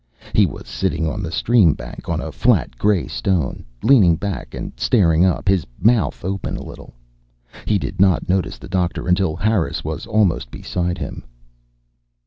He 0.33 0.47
was 0.47 0.67
sitting 0.67 1.07
on 1.07 1.21
the 1.21 1.31
stream 1.31 1.75
bank, 1.75 2.09
on 2.09 2.19
a 2.19 2.31
flat 2.31 2.75
grey 2.79 3.05
stone, 3.05 3.63
leaning 3.83 4.15
back 4.15 4.55
and 4.55 4.73
staring 4.75 5.23
up, 5.23 5.47
his 5.47 5.63
mouth 5.79 6.25
open 6.25 6.57
a 6.57 6.63
little. 6.63 6.95
He 7.67 7.77
did 7.77 7.99
not 8.01 8.27
notice 8.27 8.57
the 8.57 8.67
Doctor 8.67 9.07
until 9.07 9.35
Harris 9.35 9.83
was 9.83 10.07
almost 10.07 10.49
beside 10.49 10.97
him. 10.97 11.23